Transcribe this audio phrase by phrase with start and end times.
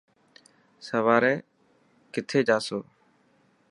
[0.85, 1.33] سواري
[2.13, 2.79] ڪٿي جاسو.